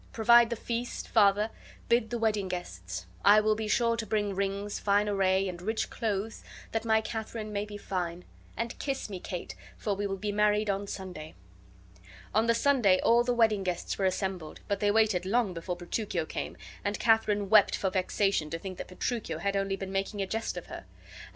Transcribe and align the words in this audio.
Provide 0.13 0.49
the 0.49 0.55
feast, 0.55 1.07
father, 1.07 1.51
bid 1.87 2.09
the 2.09 2.17
wedding 2.17 2.47
guests. 2.47 3.05
I 3.23 3.39
will 3.39 3.53
be 3.53 3.67
sure 3.67 3.95
to 3.97 4.05
bring 4.07 4.33
rings, 4.33 4.79
fine 4.79 5.07
array, 5.07 5.47
and 5.47 5.61
rich 5.61 5.91
clothes, 5.91 6.43
that 6.71 6.83
my 6.85 7.01
Katharine 7.01 7.53
may 7.53 7.65
be 7.65 7.77
fine. 7.77 8.25
And 8.57 8.79
kiss 8.79 9.11
me, 9.11 9.19
Kate, 9.19 9.53
for 9.77 9.93
we 9.93 10.07
will 10.07 10.17
be 10.17 10.31
married 10.31 10.71
on 10.71 10.87
Sunday." 10.87 11.35
On 12.33 12.47
the 12.47 12.55
Sunday 12.55 12.99
all 13.03 13.23
the 13.23 13.31
wedding 13.35 13.61
guests 13.61 13.95
were 13.99 14.05
assembled, 14.05 14.59
but 14.67 14.79
they 14.79 14.89
waited 14.89 15.23
long 15.23 15.53
before 15.53 15.77
Petruchio 15.77 16.25
came, 16.25 16.57
and 16.83 16.97
Katharine 16.97 17.47
wept 17.51 17.75
for 17.75 17.91
vexation 17.91 18.49
to 18.49 18.57
think 18.57 18.79
that 18.79 18.87
Petruchio 18.87 19.37
had 19.37 19.55
only 19.55 19.75
been 19.75 19.91
making 19.91 20.19
a 20.19 20.25
jest 20.25 20.57
of 20.57 20.65
her. 20.65 20.85